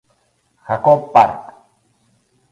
[0.67, 1.37] Jakob Park.